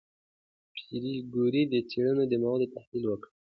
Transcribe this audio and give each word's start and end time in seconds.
پېیر 0.73 1.17
کوري 1.33 1.61
د 1.69 1.73
څېړنو 1.89 2.23
د 2.27 2.33
موادو 2.43 2.71
تحلیل 2.75 3.03
وکړ. 3.07 3.29